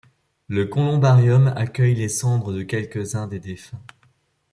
Le 0.47 0.65
colombarium 0.65 1.53
accueille 1.55 1.93
les 1.93 2.09
cendres 2.09 2.53
de 2.53 2.63
quelques-uns 2.63 3.27
des 3.27 3.39
défunts. 3.39 3.83